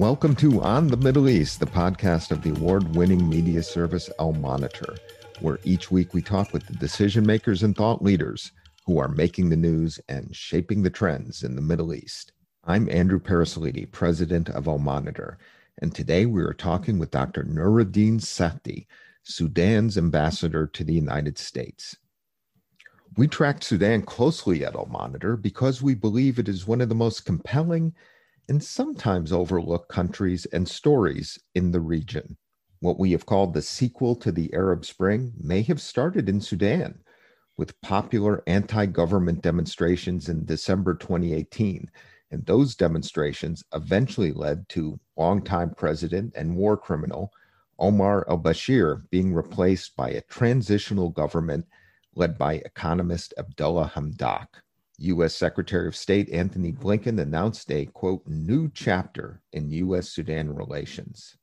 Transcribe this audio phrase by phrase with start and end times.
[0.00, 4.32] Welcome to On the Middle East, the podcast of the award winning media service Al
[4.32, 4.96] Monitor,
[5.40, 8.50] where each week we talk with the decision makers and thought leaders
[8.86, 12.32] who are making the news and shaping the trends in the Middle East.
[12.64, 15.36] I'm Andrew Parasiliti, president of Al Monitor,
[15.82, 17.44] and today we are talking with Dr.
[17.44, 18.88] Nuruddin Sati,
[19.22, 21.94] Sudan's ambassador to the United States.
[23.18, 26.94] We tracked Sudan closely at Al Monitor because we believe it is one of the
[26.94, 27.92] most compelling
[28.50, 32.36] and sometimes overlook countries and stories in the region.
[32.80, 36.98] What we have called the sequel to the Arab Spring may have started in Sudan
[37.56, 41.88] with popular anti government demonstrations in December 2018.
[42.32, 47.30] And those demonstrations eventually led to longtime president and war criminal
[47.78, 51.66] Omar al Bashir being replaced by a transitional government
[52.16, 54.48] led by economist Abdullah Hamdok.
[55.00, 55.34] U.S.
[55.34, 60.10] Secretary of State Antony Blinken announced a quote, new chapter in U.S.
[60.10, 61.36] Sudan relations.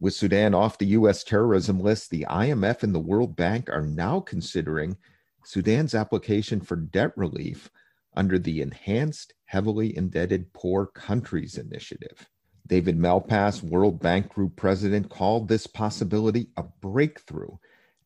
[0.00, 1.22] With Sudan off the U.S.
[1.22, 4.96] terrorism list, the IMF and the World Bank are now considering
[5.44, 7.70] Sudan's application for debt relief
[8.16, 12.26] under the Enhanced Heavily Indebted Poor Countries Initiative.
[12.66, 17.56] David Malpass, World Bank Group president, called this possibility a breakthrough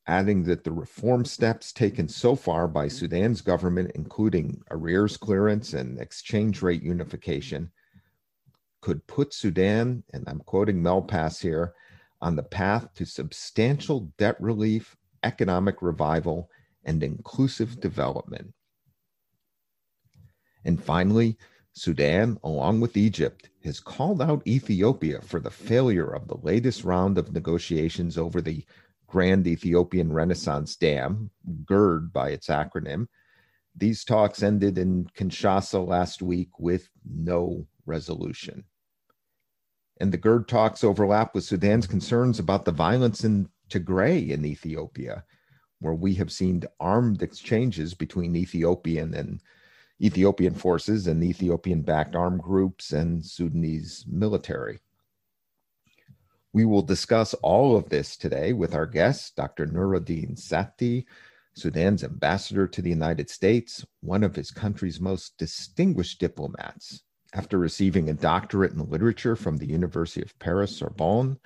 [0.06, 5.98] adding that the reform steps taken so far by Sudan's government, including arrears clearance and
[5.98, 7.70] exchange rate unification,
[8.80, 11.74] could put Sudan, and I'm quoting Malpass here,
[12.20, 16.50] on the path to substantial debt relief, economic revival,
[16.84, 18.52] and inclusive development.
[20.64, 21.38] And finally,
[21.72, 27.18] Sudan, along with Egypt, has called out Ethiopia for the failure of the latest round
[27.18, 28.64] of negotiations over the
[29.14, 31.30] Grand Ethiopian Renaissance Dam,
[31.64, 33.06] GERD by its acronym.
[33.76, 38.64] These talks ended in Kinshasa last week with no resolution.
[40.00, 45.22] And the GERD talks overlap with Sudan's concerns about the violence in Tigray in Ethiopia,
[45.78, 49.40] where we have seen armed exchanges between Ethiopian and
[50.02, 54.80] Ethiopian forces and Ethiopian backed armed groups and Sudanese military.
[56.54, 59.66] We will discuss all of this today with our guest, Dr.
[59.66, 61.04] Nuruddin Sati,
[61.56, 67.02] Sudan's ambassador to the United States, one of his country's most distinguished diplomats.
[67.32, 71.40] After receiving a doctorate in literature from the University of Paris Sorbonne,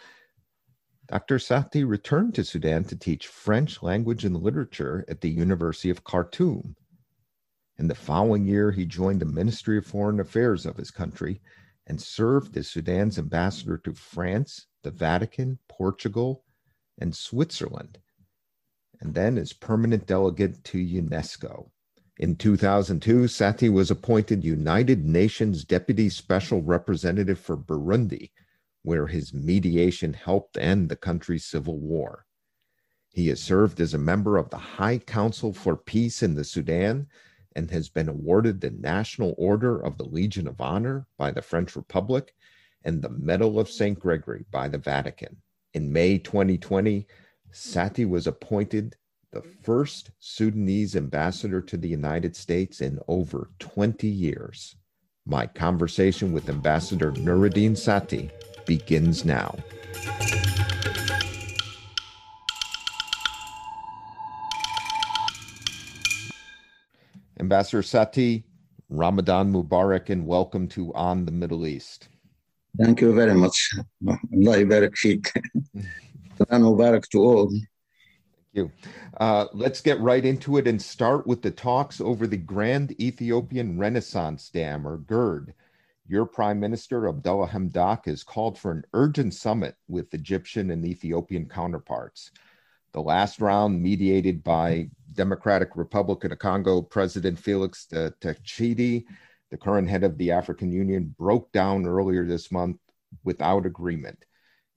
[1.07, 1.39] Dr.
[1.39, 6.77] Sati returned to Sudan to teach French language and literature at the University of Khartoum.
[7.79, 11.41] In the following year, he joined the Ministry of Foreign Affairs of his country
[11.87, 16.45] and served as Sudan's ambassador to France, the Vatican, Portugal,
[16.99, 17.99] and Switzerland,
[19.01, 21.71] and then as permanent delegate to UNESCO.
[22.17, 28.33] In 2002, Sati was appointed United Nations Deputy Special Representative for Burundi,
[28.83, 32.27] where his mediation helped end the country's civil war.
[33.13, 37.07] He has served as a member of the High Council for Peace in the Sudan
[37.55, 41.75] and has been awarded the National Order of the Legion of Honor by the French
[41.75, 42.35] Republic
[42.85, 43.99] and the Medal of St.
[43.99, 45.37] Gregory by the Vatican.
[45.75, 47.07] In May 2020,
[47.51, 48.97] Sati was appointed
[49.33, 54.77] the first Sudanese ambassador to the United States in over 20 years.
[55.27, 58.31] My conversation with Ambassador Nuruddin Sati
[58.65, 59.55] begins now.
[67.41, 68.45] Ambassador Sati,
[68.89, 72.09] Ramadan Mubarak, and welcome to On the Middle East.
[72.79, 73.73] Thank you very much.
[76.51, 77.51] Mubarak to all.
[77.51, 77.65] Thank
[78.53, 78.71] you.
[79.19, 83.79] Uh, let's get right into it and start with the talks over the Grand Ethiopian
[83.79, 85.55] Renaissance Dam, or GERD.
[86.07, 91.49] Your Prime Minister, Abdullah Hamdok, has called for an urgent summit with Egyptian and Ethiopian
[91.49, 92.31] counterparts.
[92.93, 99.05] The last round, mediated by Democratic Republic of Congo President Felix Tshisekedi,
[99.51, 102.79] the current head of the African Union, broke down earlier this month
[103.25, 104.25] without agreement.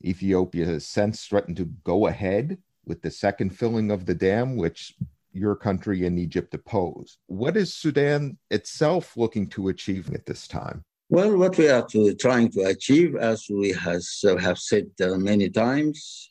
[0.03, 4.95] Ethiopia has since threatened to go ahead with the second filling of the dam, which
[5.33, 7.17] your country and Egypt oppose.
[7.27, 10.83] What is Sudan itself looking to achieve at this time?
[11.09, 15.17] Well, what we are to, trying to achieve, as we has, uh, have said uh,
[15.17, 16.29] many times,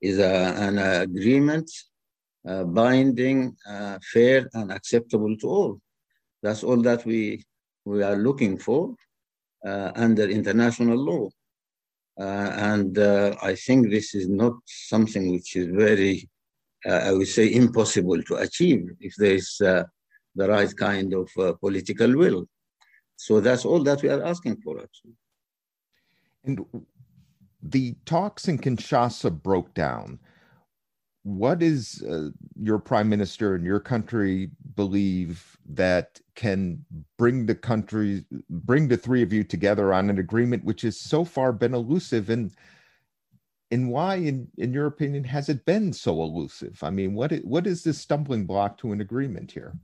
[0.00, 1.70] is uh, an agreement
[2.46, 5.80] uh, binding, uh, fair, and acceptable to all.
[6.42, 7.44] That's all that we,
[7.86, 8.94] we are looking for
[9.64, 11.28] uh, under international law.
[12.18, 16.28] Uh, and uh, I think this is not something which is very,
[16.84, 19.86] uh, I would say, impossible to achieve if there is the
[20.36, 21.30] right kind of
[21.60, 22.46] political will.
[23.16, 25.14] So that's all that we are asking for, actually.
[26.44, 26.64] And
[27.62, 30.18] the talks in Kinshasa broke down.
[31.22, 32.28] What is uh,
[32.60, 36.84] your prime minister and your country believe that can
[37.18, 41.24] bring the country, bring the three of you together on an agreement which has so
[41.24, 42.30] far been elusive?
[42.30, 42.52] And
[43.72, 46.78] and why, in, in your opinion, has it been so elusive?
[46.82, 49.74] I mean, what what is this stumbling block to an agreement here?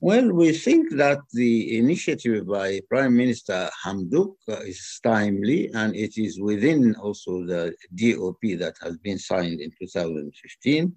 [0.00, 6.38] Well, we think that the initiative by Prime Minister Hamdok is timely and it is
[6.38, 10.94] within also the DOP that has been signed in 2015.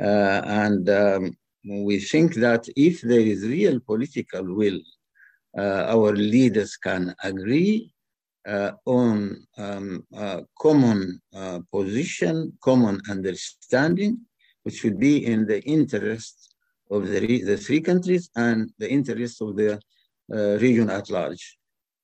[0.00, 1.36] Uh, and um,
[1.68, 4.80] we think that if there is real political will,
[5.56, 7.92] uh, our leaders can agree
[8.46, 10.06] uh, on um,
[10.60, 14.18] common uh, position, common understanding,
[14.62, 16.54] which would be in the interest
[16.90, 19.78] of the, the three countries and the interest of the
[20.34, 21.58] uh, region at large.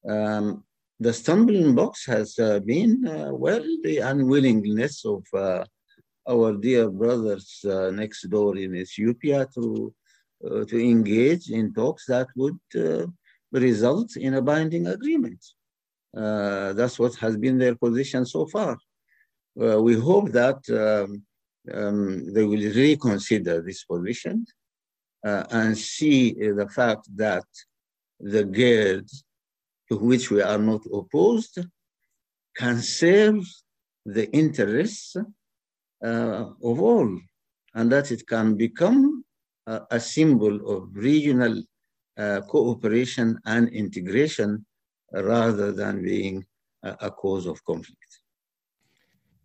[0.08, 0.64] Um,
[1.00, 5.64] the stumbling blocks has uh, been, uh, well, the unwillingness of uh,
[6.28, 9.94] our dear brothers uh, next door in Ethiopia to,
[10.44, 12.58] uh, to engage in talks that would
[13.52, 15.42] result in a binding agreement.
[16.78, 18.76] that's what has been their position so far.
[19.86, 21.22] we hope that um,
[21.72, 24.44] um, they will reconsider this position
[25.24, 27.44] uh, and see the fact that
[28.20, 29.08] the GERD
[29.90, 31.58] to which we are not opposed
[32.56, 33.44] can serve
[34.06, 35.16] the interests
[36.02, 37.20] uh, of all,
[37.74, 39.24] and that it can become
[39.66, 41.62] a, a symbol of regional
[42.18, 44.64] uh, cooperation and integration
[45.12, 46.44] rather than being
[46.82, 47.98] a, a cause of conflict.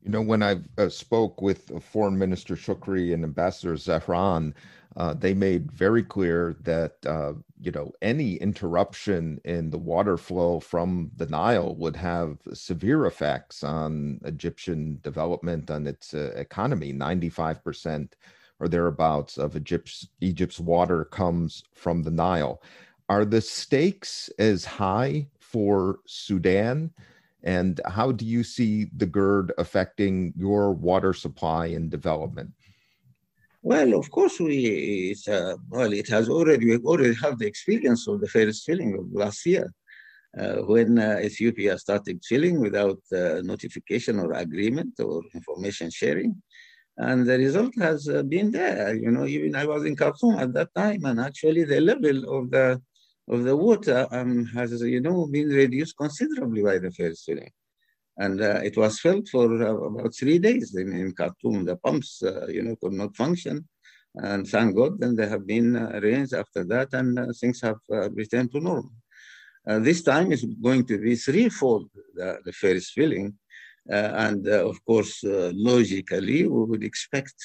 [0.01, 4.53] You know, when I uh, spoke with Foreign Minister Shukri and Ambassador Zahran,
[4.97, 10.59] uh, they made very clear that uh, you know any interruption in the water flow
[10.59, 16.91] from the Nile would have severe effects on Egyptian development and its uh, economy.
[16.91, 18.15] Ninety-five percent
[18.59, 22.61] or thereabouts of Egypt's Egypt's water comes from the Nile.
[23.07, 26.91] Are the stakes as high for Sudan?
[27.41, 32.51] And how do you see the GERD affecting your water supply and development?
[33.71, 34.57] Well, of course, we
[35.11, 38.91] it's, uh, well, it has already we already have the experience of the first filling
[38.99, 39.67] of last year,
[40.39, 46.31] uh, when uh, Ethiopia started chilling without uh, notification or agreement or information sharing,
[46.97, 48.95] and the result has uh, been there.
[48.95, 52.43] You know, even I was in Khartoum at that time, and actually the level of
[52.55, 52.67] the
[53.33, 57.53] of the water um, has you know been reduced considerably by the first filling.
[58.19, 61.63] And uh, it was felt for uh, about three days in, in Khartoum.
[61.63, 63.65] The pumps, uh, you know, could not function.
[64.15, 67.79] And thank God, then there have been uh, rains after that, and uh, things have
[67.89, 68.91] uh, returned to normal.
[69.89, 71.87] this time is going to be threefold
[72.17, 73.27] the, the first filling.
[74.27, 75.13] and of course,
[75.69, 77.37] logically, we would expect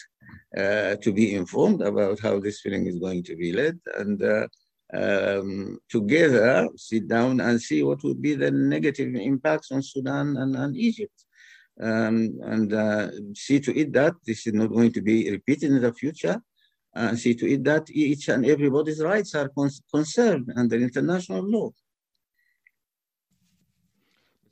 [1.05, 3.77] to be informed about how this filling is going to be led.
[4.01, 4.19] And
[4.95, 10.55] um, together sit down and see what would be the negative impacts on Sudan and,
[10.57, 11.25] and Egypt.
[11.81, 15.83] Um, and uh, see to it that this is not going to be repeated in
[15.83, 16.41] the future.
[16.95, 21.71] And see to it that each and everybody's rights are con- conserved under international law.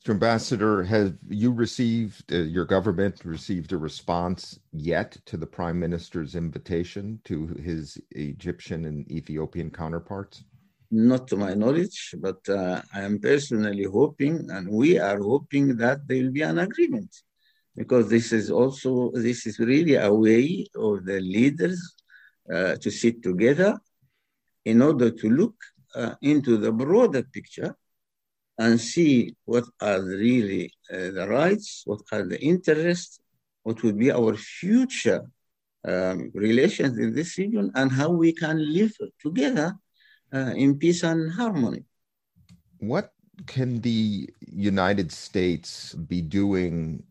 [0.02, 0.10] Mr.
[0.10, 6.34] Ambassador, have you received, uh, your government received a response yet to the Prime Minister's
[6.34, 10.42] invitation to his Egyptian and Ethiopian counterparts?
[10.90, 16.08] Not to my knowledge, but uh, I am personally hoping, and we are hoping that
[16.08, 17.14] there will be an agreement,
[17.76, 21.80] because this is also this is really a way of the leaders
[22.52, 23.78] uh, to sit together
[24.64, 25.54] in order to look
[25.94, 27.76] uh, into the broader picture
[28.58, 33.20] and see what are really uh, the rights, what are the interests,
[33.62, 35.22] what would be our future
[35.86, 39.74] um, relations in this region, and how we can live together
[40.32, 41.84] uh, in peace and harmony.
[42.78, 43.12] What
[43.46, 47.02] can the United States be doing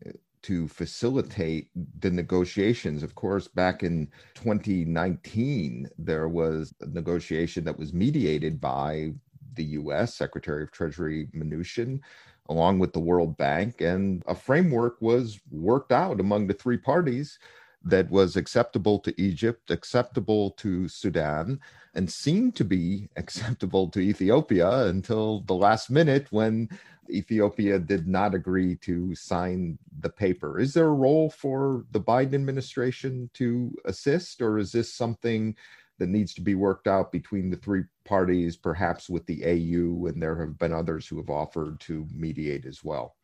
[0.42, 1.68] to facilitate
[2.00, 3.02] the negotiations.
[3.02, 9.12] Of course, back in 2019, there was a negotiation that was mediated by
[9.54, 12.00] the US, Secretary of Treasury Mnuchin,
[12.48, 13.80] along with the World Bank.
[13.80, 17.38] And a framework was worked out among the three parties
[17.84, 21.60] that was acceptable to Egypt, acceptable to Sudan,
[21.94, 26.68] and seemed to be acceptable to Ethiopia until the last minute when
[27.10, 30.58] Ethiopia did not agree to sign the paper.
[30.58, 35.56] Is there a role for the Biden administration to assist, or is this something
[35.98, 40.22] that needs to be worked out between the three parties, perhaps with the AU, and
[40.22, 43.16] there have been others who have offered to mediate as well.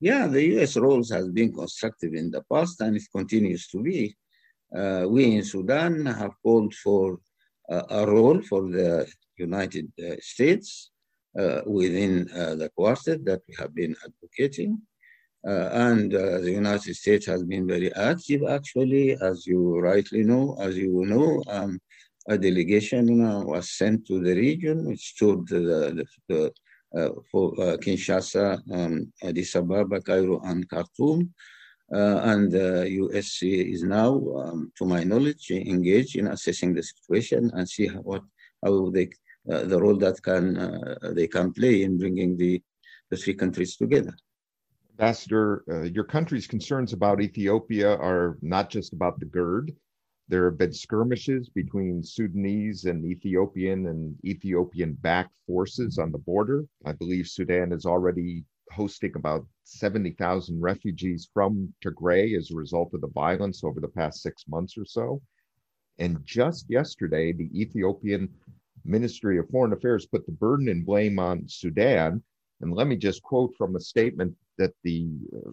[0.00, 0.76] Yeah, the U.S.
[0.76, 4.14] role has been constructive in the past, and it continues to be.
[4.74, 7.18] Uh, we in Sudan have called for
[7.70, 9.06] uh, a role for the
[9.36, 10.90] United uh, States
[11.38, 14.80] uh, within uh, the quartet that we have been advocating.
[15.46, 20.56] Uh, and uh, the United States has been very active, actually, as you rightly know.
[20.58, 21.78] As you know, um,
[22.28, 26.52] a delegation uh, was sent to the region, which stood the, the,
[26.96, 31.32] uh, for uh, Kinshasa, um, Addis Ababa, Cairo, and Khartoum.
[31.94, 37.52] Uh, and the USC is now, um, to my knowledge, engaged in assessing the situation
[37.54, 38.22] and see what
[38.64, 39.08] how they
[39.44, 40.54] the role that can
[41.14, 42.60] they can play in bringing the
[43.10, 44.12] the three countries together.
[44.98, 49.76] Ambassador, uh, your country's concerns about Ethiopia are not just about the GERD.
[50.28, 56.64] There have been skirmishes between Sudanese and Ethiopian and Ethiopian backed forces on the border.
[56.86, 63.02] I believe Sudan is already hosting about 70,000 refugees from Tigray as a result of
[63.02, 65.20] the violence over the past six months or so.
[65.98, 68.30] And just yesterday, the Ethiopian
[68.86, 72.22] Ministry of Foreign Affairs put the burden and blame on Sudan.
[72.62, 75.50] And let me just quote from a statement that the uh,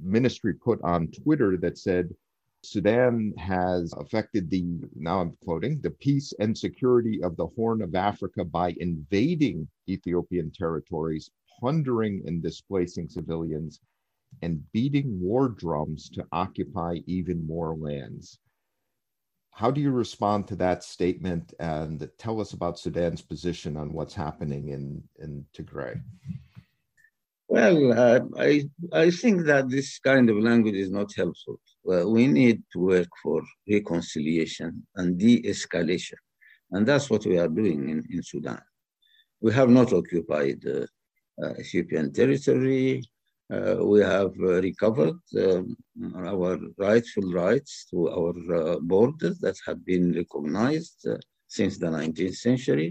[0.00, 2.14] ministry put on Twitter that said
[2.62, 4.64] Sudan has affected the,
[4.94, 10.50] now I'm quoting, the peace and security of the Horn of Africa by invading Ethiopian
[10.50, 13.80] territories, plundering and displacing civilians,
[14.42, 18.38] and beating war drums to occupy even more lands.
[19.52, 24.14] How do you respond to that statement and tell us about Sudan's position on what's
[24.14, 26.00] happening in, in Tigray?
[27.48, 31.58] Well, uh, I, I think that this kind of language is not helpful.
[31.82, 36.18] Well, we need to work for reconciliation and de escalation.
[36.72, 38.60] And that's what we are doing in, in Sudan.
[39.40, 40.86] We have not occupied uh,
[41.42, 43.02] uh, Ethiopian territory.
[43.50, 45.74] Uh, we have uh, recovered um,
[46.16, 51.08] our rightful rights to our uh, borders that have been recognized
[51.46, 52.90] since the 19th century.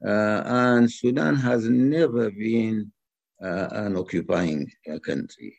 [0.00, 2.90] and Sudan has never been
[3.46, 5.56] an occupying uh, country.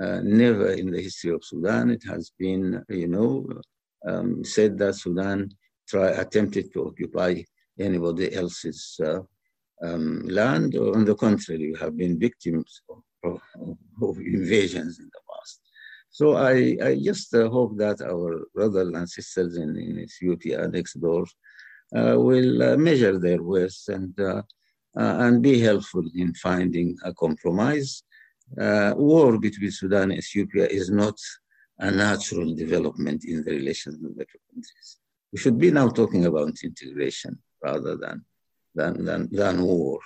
[0.00, 3.46] Uh, never in the history of Sudan it has been, you know,
[4.06, 5.50] um, said that Sudan
[5.88, 7.42] try, attempted to occupy
[7.78, 9.00] anybody else's
[9.82, 10.74] um, land.
[10.76, 15.60] On the contrary, we have been victims of, of, of invasions in the past.
[16.10, 20.94] So I, I just uh, hope that our brothers and sisters in, in Ethiopia next
[20.94, 21.24] door
[21.96, 24.42] uh, will uh, measure their worth and uh,
[24.96, 28.02] and be helpful in finding a compromise.
[28.60, 31.18] Uh, war between Sudan and Ethiopia is not
[31.78, 34.98] a natural development in the relations with the two countries.
[35.32, 38.24] We should be now talking about integration rather than,
[38.74, 39.98] than, than, than war.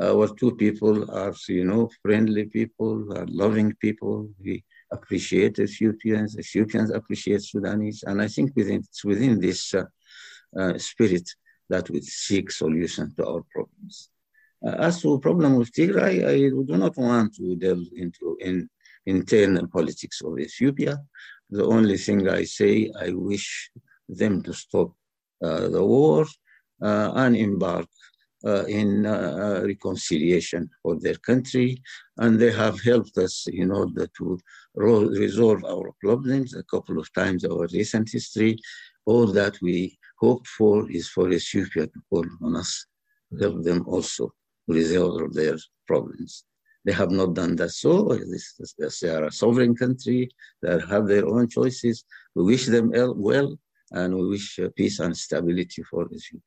[0.00, 4.30] Our two people are, you know, friendly people, are loving people.
[4.40, 6.38] We appreciate Ethiopians.
[6.38, 8.04] Ethiopians appreciate Sudanese.
[8.06, 9.84] And I think within, it's within this uh,
[10.56, 11.28] uh, spirit
[11.68, 14.10] that we seek solutions to our problems.
[14.66, 18.68] Uh, as to the problem with Tigray, I do not want to delve into in
[19.06, 20.98] internal politics of Ethiopia.
[21.50, 23.70] The only thing I say, I wish
[24.08, 24.92] them to stop
[25.42, 26.26] uh, the war
[26.82, 27.86] uh, and embark
[28.44, 31.80] uh, in uh, reconciliation for their country.
[32.16, 34.38] And they have helped us in order to
[34.74, 38.58] resolve our problems a couple of times our recent history.
[39.06, 42.86] All that we hope for is for Ethiopia to call on us,
[43.40, 44.32] help them also
[44.68, 45.56] resolve their
[45.86, 46.44] problems.
[46.84, 48.16] They have not done that so.
[49.02, 50.30] They are a sovereign country.
[50.62, 52.04] They have their own choices.
[52.34, 53.58] We wish them well,
[53.92, 56.42] and we wish uh, peace and stability for Israel.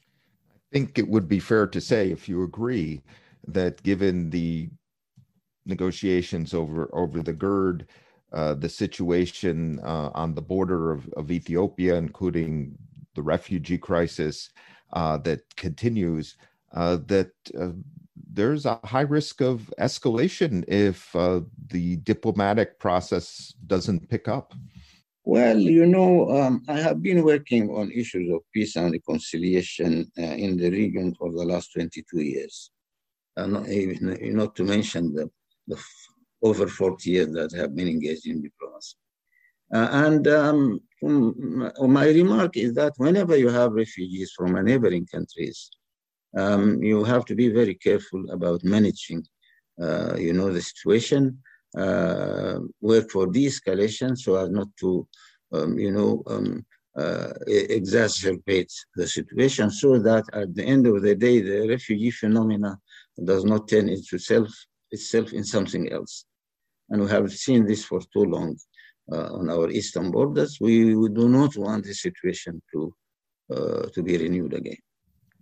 [0.00, 3.02] I think it would be fair to say, if you agree,
[3.48, 4.70] that given the
[5.64, 7.86] negotiations over over the GERD,
[8.32, 12.76] uh, the situation uh, on the border of, of Ethiopia, including
[13.14, 14.50] the refugee crisis
[14.92, 16.36] uh, that continues,
[16.76, 17.70] uh, that uh,
[18.32, 24.52] there's a high risk of escalation if uh, the diplomatic process doesn't pick up.
[25.24, 30.22] Well, you know, um, I have been working on issues of peace and reconciliation uh,
[30.44, 32.70] in the region for the last 22 years.
[33.38, 35.28] Not, even, not to mention the,
[35.66, 35.78] the
[36.42, 38.96] over 40 years that I have been engaged in diplomacy.
[39.74, 45.70] Uh, and um, my remark is that whenever you have refugees from neighboring countries,
[46.36, 49.24] um, you have to be very careful about managing,
[49.80, 51.38] uh, you know, the situation.
[51.76, 55.06] Uh, work for de-escalation so as not to,
[55.52, 56.64] um, you know, um,
[56.96, 62.78] uh, exacerbate the situation so that at the end of the day, the refugee phenomena
[63.22, 64.48] does not turn into itself,
[64.90, 66.24] itself in something else.
[66.88, 68.56] And we have seen this for too long
[69.12, 70.58] uh, on our eastern borders.
[70.60, 72.94] We, we, do not want this situation to,
[73.52, 74.78] uh, to be renewed again.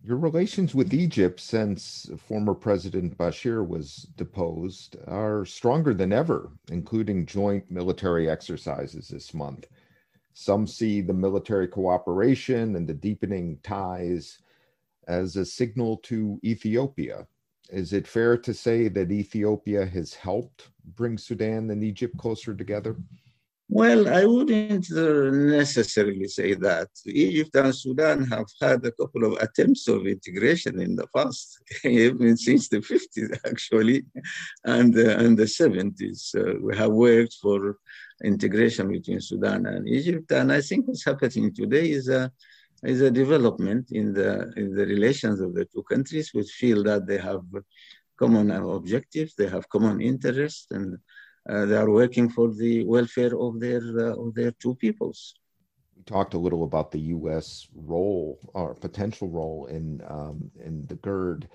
[0.06, 7.24] Your relations with Egypt since former President Bashir was deposed are stronger than ever, including
[7.24, 9.66] joint military exercises this month.
[10.34, 14.40] Some see the military cooperation and the deepening ties
[15.08, 17.26] as a signal to Ethiopia.
[17.70, 22.96] Is it fair to say that Ethiopia has helped bring Sudan and Egypt closer together?
[23.68, 26.88] Well, I wouldn't uh, necessarily say that.
[27.06, 32.36] Egypt and Sudan have had a couple of attempts of integration in the past, even
[32.36, 34.04] since the 50s, actually,
[34.64, 36.34] and, uh, and the 70s.
[36.36, 37.78] Uh, we have worked for
[38.22, 42.30] integration between Sudan and Egypt, and I think what's happening today is a
[42.84, 47.06] is a development in the in the relations of the two countries, which feel that
[47.06, 47.42] they have
[48.18, 50.98] common objectives, they have common interests, and
[51.46, 55.34] they are working for the welfare of their uh, of their two peoples.
[55.96, 57.68] We talked a little about the U.S.
[57.74, 61.48] role or potential role in um, in the GERD.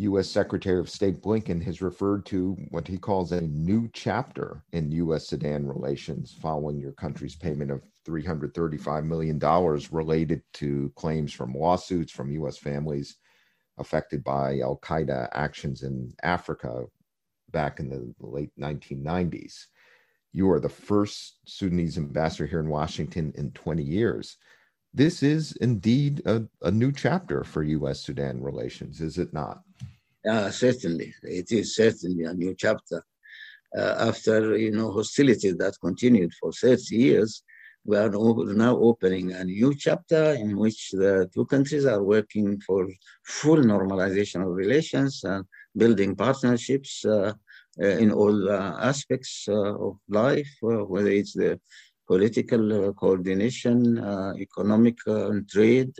[0.00, 0.28] U.S.
[0.28, 5.26] Secretary of State Blinken has referred to what he calls a new chapter in U.S.
[5.26, 9.40] Sudan relations following your country's payment of $335 million
[9.90, 12.56] related to claims from lawsuits from U.S.
[12.56, 13.16] families
[13.78, 16.84] affected by Al Qaeda actions in Africa,
[17.50, 19.66] back in the late 1990s.
[20.32, 24.36] You are the first Sudanese ambassador here in Washington in 20 years.
[24.94, 28.00] This is indeed a, a new chapter for U.S.
[28.00, 29.62] Sudan relations, is it not?
[30.24, 31.14] Yeah, certainly.
[31.22, 33.02] It is certainly a new chapter.
[33.76, 37.42] Uh, after you know hostilities that continued for 30 years,
[37.84, 42.88] we are now opening a new chapter in which the two countries are working for
[43.24, 45.44] full normalization of relations and
[45.78, 47.32] building partnerships uh,
[47.80, 51.60] uh, in all uh, aspects of life, whether it's the
[52.06, 53.98] political coordination,
[54.40, 55.92] economic and trade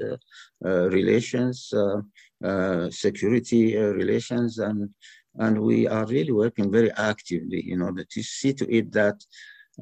[0.62, 1.72] relations,
[2.90, 4.90] security relations, and
[5.38, 9.18] and we are really working very actively in order to see to it that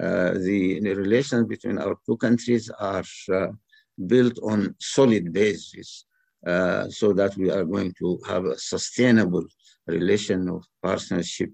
[0.01, 3.47] uh, the, the, relations between our two countries are uh,
[4.07, 6.05] built on solid basis
[6.47, 9.45] uh, so that we are going to have a sustainable
[9.87, 11.51] relation of partnership,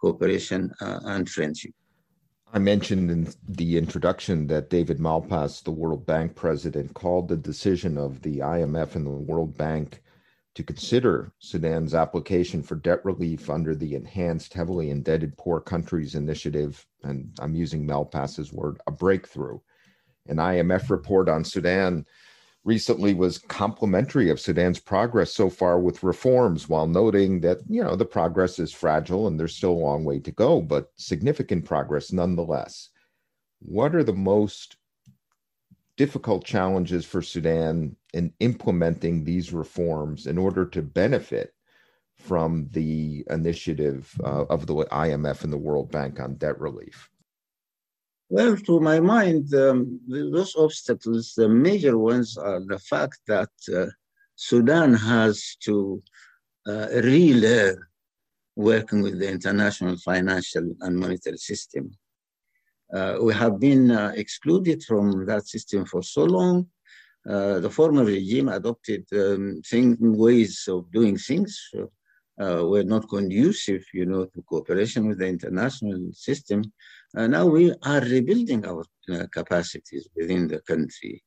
[0.00, 1.72] cooperation, uh, and friendship.
[2.52, 7.98] I mentioned in the introduction that David Malpass, the World Bank president, called the decision
[7.98, 10.00] of the IMF and the World Bank
[10.54, 16.86] to consider Sudan's application for debt relief under the Enhanced Heavily Indebted Poor Countries Initiative,
[17.02, 19.58] and I'm using Malpass's word, a breakthrough.
[20.28, 22.06] An IMF report on Sudan
[22.66, 27.94] recently was complimentary of Sudan's progress so far with reforms, while noting that, you know,
[27.94, 32.12] the progress is fragile and there's still a long way to go, but significant progress
[32.12, 32.90] nonetheless.
[33.60, 34.76] What are the most
[35.96, 41.54] difficult challenges for Sudan in implementing these reforms in order to benefit
[42.16, 47.08] from the initiative uh, of the IMF and the World Bank on debt relief?
[48.28, 53.86] Well, to my mind, um, those obstacles, the major ones are the fact that uh,
[54.34, 56.02] Sudan has to
[56.66, 57.78] uh, relearn
[58.56, 61.96] working with the international financial and monetary system.
[62.92, 66.66] Uh, we have been uh, excluded from that system for so long.
[67.28, 69.60] Uh, the former regime adopted um,
[70.00, 71.70] ways of doing things
[72.40, 76.62] uh, were not conducive, you know, to cooperation with the international system.
[77.14, 81.22] Uh, now we are rebuilding our uh, capacities within the country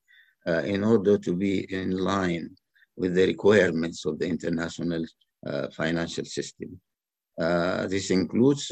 [0.47, 2.49] uh, in order to be in line
[2.97, 5.05] with the requirements of the international
[5.45, 6.79] uh, financial system.
[7.39, 8.67] Uh, this includes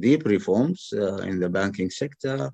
[0.00, 2.50] deep reforms in the banking sector,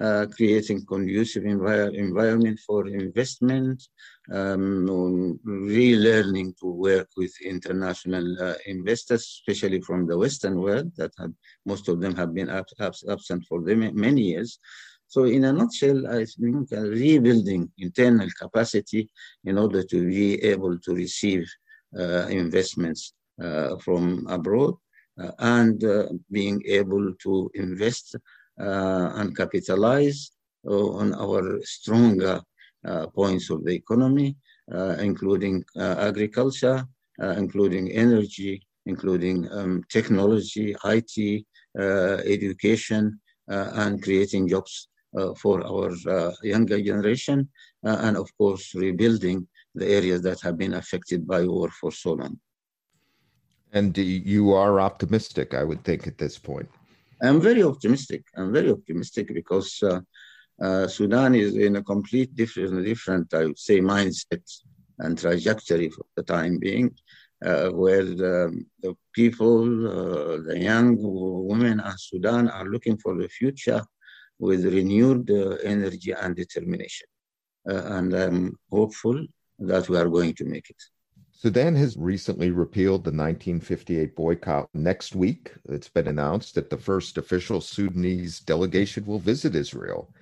[0.00, 3.82] uh, creating conducive envir environment for investment,
[4.32, 11.34] um, relearning to work with international uh, investors, especially from the Western world, that have,
[11.72, 13.58] most of them have been ab ab absent for
[14.06, 14.50] many years.
[15.14, 19.02] So in a nutshell, I think rebuilding internal capacity
[19.48, 21.44] in order to be able to receive
[22.00, 23.02] uh, investments
[23.42, 24.74] uh, from abroad
[25.20, 28.16] uh, and uh, being able to invest
[28.60, 30.30] uh, and capitalize
[30.64, 32.40] on our stronger
[33.14, 34.36] points of the economy,
[34.98, 36.84] including agriculture,
[37.18, 41.46] including energy, including um, technology, IT,
[41.78, 47.46] education, and creating jobs uh, for our uh, younger generation,
[47.84, 52.14] uh, and of course, rebuilding the areas that have been affected by war for so
[52.14, 52.40] long.
[53.74, 56.68] And you are optimistic, I would think, at this point.
[57.22, 58.24] I'm very optimistic.
[58.38, 60.00] I'm very optimistic because uh,
[60.60, 64.42] uh, Sudan is in a complete different, different, I would say, mindset
[64.98, 66.94] and trajectory for the time being,
[67.44, 73.28] uh, where the, the people, uh, the young women in Sudan are looking for the
[73.28, 73.82] future
[74.38, 77.06] with renewed uh, energy and determination.
[77.68, 79.24] Uh, and I'm hopeful
[79.60, 80.82] that we are going to make it.
[81.32, 84.68] Sudan has recently repealed the 1958 boycott.
[84.74, 90.12] Next week, it's been announced that the first official Sudanese delegation will visit Israel.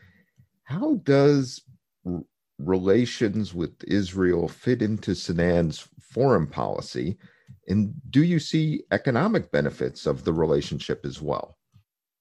[0.70, 1.62] How does
[2.06, 2.22] r-
[2.58, 7.18] relations with Israel fit into Sudan's foreign policy?
[7.66, 11.58] And do you see economic benefits of the relationship as well?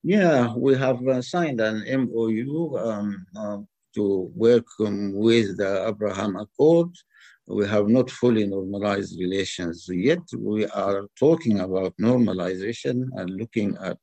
[0.02, 3.58] Yeah, we have uh, signed an MOU um, uh,
[3.94, 6.90] to work um, with the Abraham Accord
[7.50, 10.22] we have not fully normalized relations yet.
[10.38, 13.98] We are talking about normalization and looking at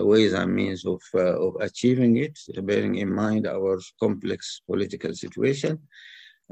[0.00, 5.78] ways and means of, uh, of achieving it, bearing in mind our complex political situation.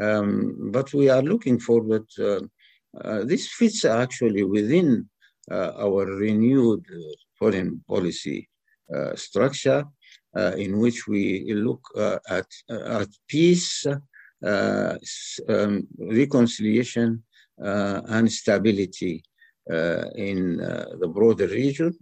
[0.00, 2.06] Um, but we are looking forward.
[2.18, 2.40] Uh,
[3.04, 5.08] uh this fits actually within
[5.50, 8.48] uh, our renewed uh, foreign policy
[9.14, 9.84] structure,
[10.56, 11.80] in which we look
[12.28, 13.86] at, at peace
[14.42, 14.96] uh,
[15.50, 17.22] um, reconciliation
[17.62, 19.22] uh, and stability
[19.70, 21.94] uh, in the broader region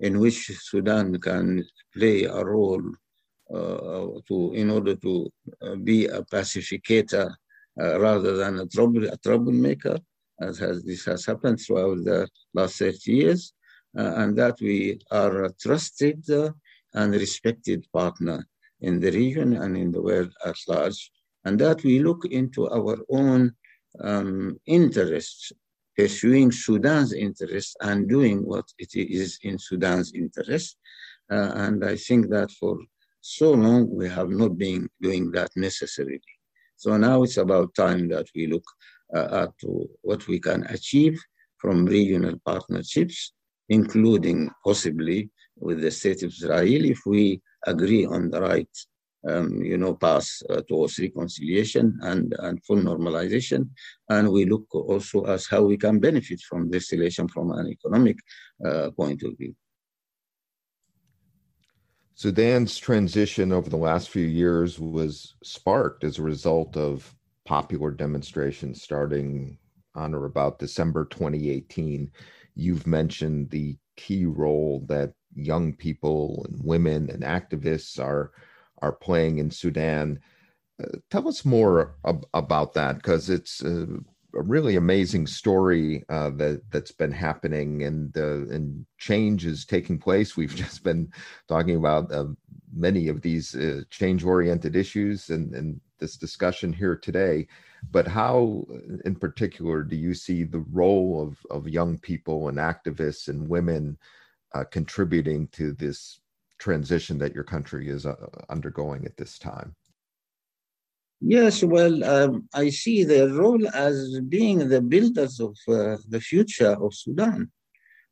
[0.00, 2.82] in which Sudan can play a role
[3.50, 5.30] to, in order to
[5.82, 7.32] be a pacificator
[7.76, 9.98] rather than a, trouble, a troublemaker,
[10.40, 13.52] as has, this has happened throughout the last 30 years,
[13.98, 16.50] uh, and that we are a trusted uh,
[16.94, 18.46] and respected partner
[18.80, 21.10] in the region and in the world at large.
[21.44, 23.52] And that we look into our own
[24.00, 25.52] um, interests,
[26.00, 30.78] pursuing Sudan's interests and doing what it is in Sudan's interest.
[31.30, 32.78] Uh, and I think that for
[33.20, 36.22] so long we have not been doing that necessarily.
[36.76, 38.64] So now it's about time that we look
[39.14, 39.54] uh, at
[40.00, 41.20] what we can achieve
[41.58, 43.32] from regional partnerships,
[43.68, 48.74] including possibly with the state of Israel if we agree on the right
[49.28, 53.68] um, you know, path uh, towards reconciliation and, and full normalization.
[54.08, 58.18] And we look also as how we can benefit from this relation from an economic
[58.64, 59.54] uh, point of view.
[62.14, 67.14] Sudan's transition over the last few years was sparked as a result of
[67.46, 69.56] popular demonstrations starting
[69.94, 72.10] on or about December 2018.
[72.54, 78.32] You've mentioned the key role that young people and women and activists are
[78.82, 80.20] are playing in Sudan.
[80.82, 83.86] Uh, tell us more ab- about that because it's a,
[84.34, 89.98] a, really amazing story uh, that that's been happening and uh, and change is taking
[89.98, 90.36] place.
[90.36, 91.12] We've just been
[91.48, 92.26] talking about uh,
[92.72, 97.46] many of these uh, change oriented issues and, and this discussion here today.
[97.90, 98.66] But how,
[99.04, 103.98] in particular, do you see the role of, of young people and activists and women
[104.54, 106.19] uh, contributing to this
[106.60, 108.14] transition that your country is uh,
[108.48, 109.74] undergoing at this time?
[111.20, 116.76] Yes, well, um, I see their role as being the builders of uh, the future
[116.84, 117.50] of Sudan.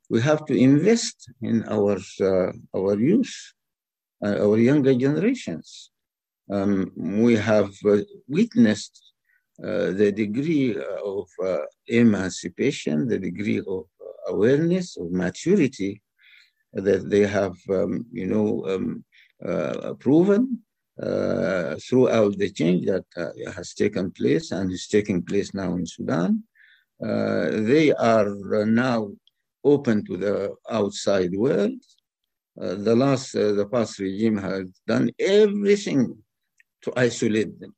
[0.09, 3.35] We have to invest in our uh, our youth,
[4.23, 5.91] uh, our younger generations.
[6.51, 8.95] Um, we have uh, witnessed
[9.63, 10.75] uh, the degree
[11.15, 11.27] of
[11.87, 13.85] emancipation, the degree of
[14.27, 16.01] awareness, of maturity
[16.73, 19.03] that they have, um, you know, um,
[19.45, 20.59] uh, proven
[21.01, 25.85] uh, throughout the change that uh, has taken place and is taking place now in
[25.85, 26.43] Sudan.
[27.01, 28.29] Uh, they are
[28.65, 29.09] now
[29.63, 31.81] open to the outside world.
[32.61, 36.17] Uh, the last, uh, the past regime has done everything
[36.81, 37.73] to isolate them.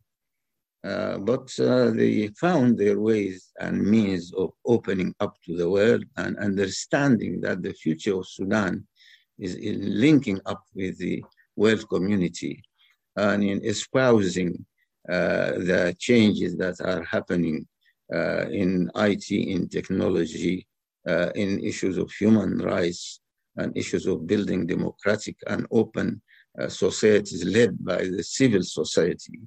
[0.83, 6.03] Uh, but uh, they found their ways and means of opening up to the world
[6.17, 8.87] and understanding that the future of Sudan
[9.37, 11.23] is in linking up with the
[11.55, 12.63] world community
[13.15, 14.65] and in espousing
[15.07, 17.67] uh, the changes that are happening
[18.11, 20.65] uh, in IT, in technology,
[21.07, 23.19] uh, in issues of human rights,
[23.57, 26.21] and issues of building democratic and open
[26.67, 29.39] societies led by the civil society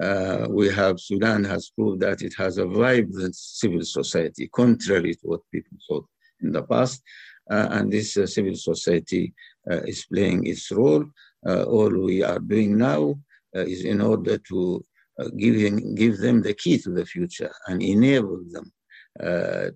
[0.00, 5.26] uh, we have Sudan has proved that it has a vibrant civil society, contrary to
[5.26, 6.06] what people thought
[6.40, 7.02] in the past.
[7.50, 9.34] Uh, and this uh, civil society
[9.70, 11.04] uh, is playing its role
[11.44, 13.02] Uh, all we are doing now
[13.56, 14.84] uh, is in order to
[15.36, 15.56] give,
[15.96, 18.72] give them the key to the future and enable them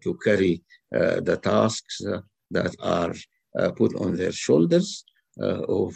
[0.01, 2.01] to carry the tasks
[2.51, 3.13] that are
[3.73, 5.05] put on their shoulders
[5.81, 5.93] of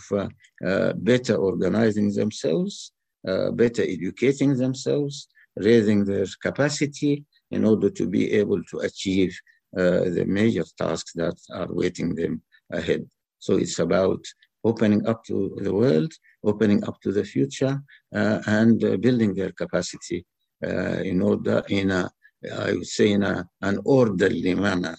[0.96, 2.92] better organizing themselves,
[3.24, 9.38] better educating themselves, raising their capacity in order to be able to achieve
[9.76, 13.04] uh, the major tasks that are waiting them ahead.
[13.38, 14.24] So it's about
[14.64, 16.12] opening up to the world,
[16.44, 17.80] opening up to the future,
[18.14, 20.26] uh, and uh, building their capacity
[20.66, 22.10] uh, in order, in a,
[22.52, 24.96] I would say, in a, an orderly manner,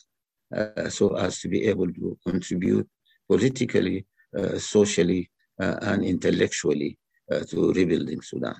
[0.55, 2.87] uh, so as to be able to contribute
[3.27, 4.05] politically,
[4.37, 5.29] uh, socially,
[5.59, 6.97] and intellectually
[7.39, 8.55] to rebuilding Sudan.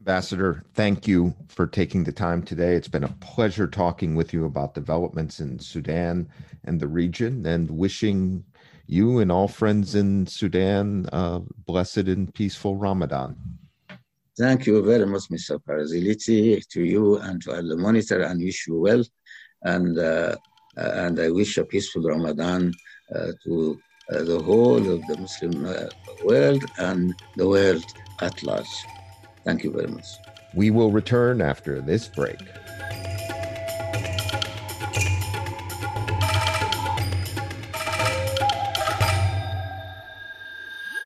[0.00, 2.74] Ambassador, thank you for taking the time today.
[2.74, 6.26] It's been a pleasure talking with you about developments in Sudan
[6.64, 8.44] and the region and wishing
[8.86, 13.36] you and all friends in Sudan uh, blessed and peaceful Ramadan.
[14.38, 15.58] Thank you very much, Mr.
[15.62, 19.04] Parasiliti, to you and to the monitor, and wish you well.
[19.62, 20.36] And, uh,
[20.76, 22.72] and I wish a peaceful Ramadan
[23.14, 23.78] uh, to
[24.12, 25.86] uh, the whole of the Muslim uh,
[26.24, 27.84] world and the world
[28.20, 28.66] at large.
[29.44, 30.06] Thank you very much.
[30.54, 32.40] We will return after this break.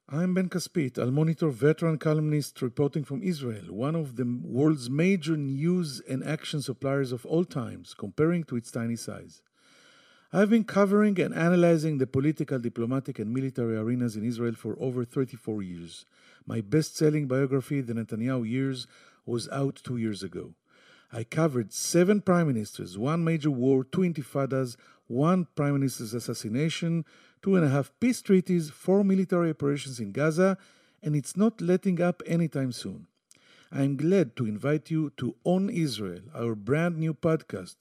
[0.08, 5.36] I'm Ben Caspit, Al Monitor veteran columnist reporting from Israel, one of the world's major
[5.36, 9.42] news and action suppliers of all times, comparing to its tiny size.
[10.36, 15.04] I've been covering and analyzing the political, diplomatic, and military arenas in Israel for over
[15.04, 16.06] 34 years.
[16.44, 18.88] My best selling biography, The Netanyahu Years,
[19.24, 20.54] was out two years ago.
[21.12, 27.04] I covered seven prime ministers, one major war, two intifadas, one prime minister's assassination,
[27.40, 30.58] two and a half peace treaties, four military operations in Gaza,
[31.00, 33.06] and it's not letting up anytime soon.
[33.70, 37.76] I'm glad to invite you to On Israel, our brand new podcast,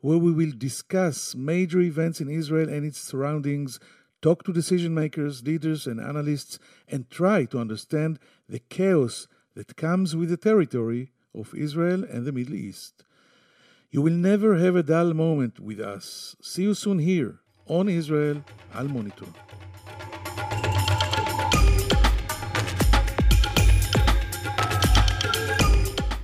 [0.00, 3.78] where we will discuss major events in Israel and its surroundings
[4.22, 6.58] talk to decision makers, leaders, and analysts,
[6.88, 12.32] and try to understand the chaos that comes with the territory of Israel and the
[12.32, 13.04] Middle East.
[13.90, 16.36] You will never have a dull moment with us.
[16.40, 19.26] See you soon here on Israel Al Monitor.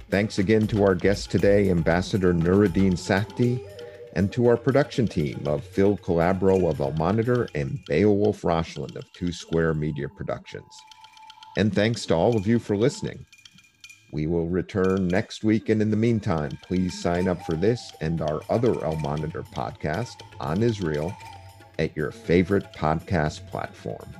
[0.08, 3.60] Thanks again to our guest today, Ambassador Nuruddin Sati
[4.12, 9.12] and to our production team of Phil Calabro of Al Monitor and Beowulf Roshland of
[9.12, 10.72] Two Square Media Productions.
[11.58, 13.26] And thanks to all of you for listening.
[14.12, 18.22] We will return next week, and in the meantime, please sign up for this and
[18.22, 21.14] our other Al Monitor podcast on Israel
[21.78, 24.14] at your favorite podcast platform.